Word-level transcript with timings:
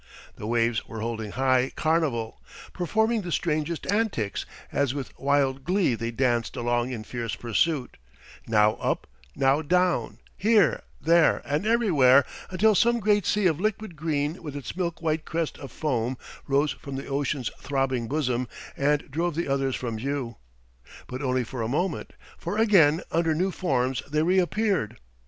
The 0.35 0.47
waves 0.47 0.87
were 0.87 1.01
holding 1.01 1.29
high 1.29 1.71
carnival, 1.75 2.41
performing 2.73 3.21
the 3.21 3.31
strangest 3.31 3.85
antics, 3.85 4.47
as 4.71 4.95
with 4.95 5.15
wild 5.19 5.63
glee 5.63 5.93
they 5.93 6.09
danced 6.09 6.55
along 6.55 6.89
in 6.91 7.03
fierce 7.03 7.35
pursuit—now 7.35 8.71
up, 8.77 9.05
now 9.35 9.61
down, 9.61 10.17
here, 10.35 10.81
there, 10.99 11.43
and 11.45 11.67
everywhere, 11.67 12.25
until 12.49 12.73
some 12.73 12.99
great 12.99 13.27
sea 13.27 13.45
of 13.45 13.59
liquid 13.59 13.95
green 13.95 14.41
with 14.41 14.55
its 14.55 14.75
milk 14.75 15.03
white 15.03 15.23
crest 15.23 15.59
of 15.59 15.71
foam 15.71 16.17
rose 16.47 16.71
from 16.71 16.95
the 16.95 17.05
ocean's 17.05 17.51
throbbing 17.59 18.07
bosom 18.07 18.47
and 18.75 19.11
drove 19.11 19.35
the 19.35 19.47
others 19.47 19.75
from 19.75 19.97
view. 19.97 20.37
But 21.05 21.21
only 21.21 21.43
for 21.43 21.61
a 21.61 21.67
moment, 21.67 22.13
for 22.39 22.57
again 22.57 23.03
under 23.11 23.35
new 23.35 23.51
forms 23.51 24.01
they 24.09 24.23
reappeared. 24.23 24.97